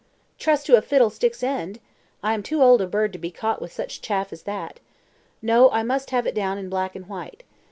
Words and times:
"Trust 0.39 0.65
to 0.65 0.75
a 0.77 0.81
fiddlestick's 0.81 1.43
end! 1.43 1.79
I 2.23 2.33
am 2.33 2.41
too 2.41 2.63
old 2.63 2.81
a 2.81 2.87
bird 2.87 3.13
to 3.13 3.19
be 3.19 3.29
caught 3.29 3.61
with 3.61 3.71
such 3.71 4.01
chaff 4.01 4.33
as 4.33 4.41
that. 4.49 4.79
No, 5.43 5.69
I 5.69 5.83
must 5.83 6.09
have 6.09 6.25
it 6.25 6.33
down 6.33 6.57
in 6.57 6.69
black 6.71 6.95
and 6.95 7.05
white. 7.07 7.43